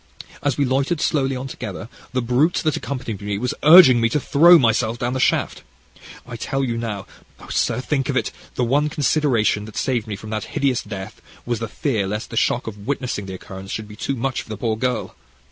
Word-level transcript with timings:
As 0.41 0.57
we 0.57 0.65
loitered 0.65 0.99
slowly 0.99 1.35
on 1.35 1.47
together, 1.47 1.87
the 2.11 2.23
brute 2.23 2.55
that 2.63 2.75
accompanied 2.75 3.21
me 3.21 3.37
was 3.37 3.53
urging 3.61 4.01
me 4.01 4.09
to 4.09 4.19
throw 4.19 4.57
myself 4.57 4.97
down 4.97 5.13
the 5.13 5.19
shaft. 5.19 5.61
I 6.25 6.35
tell 6.37 6.63
you 6.63 6.75
now 6.75 7.05
oh, 7.39 7.49
sir, 7.49 7.79
think 7.79 8.09
of 8.09 8.17
it! 8.17 8.31
the 8.55 8.63
one 8.63 8.89
consideration 8.89 9.65
that 9.65 9.77
saved 9.77 10.07
me 10.07 10.15
from 10.15 10.31
that 10.31 10.45
hideous 10.57 10.81
death 10.81 11.21
was 11.45 11.59
the 11.59 11.67
fear 11.67 12.07
lest 12.07 12.31
the 12.31 12.35
shock 12.35 12.65
of 12.65 12.87
witnessing 12.87 13.27
the 13.27 13.35
occurrence 13.35 13.69
should 13.69 13.87
be 13.87 13.95
too 13.95 14.15
much 14.15 14.41
for 14.41 14.49
the 14.49 14.57
poor 14.57 14.75
girl. 14.75 15.15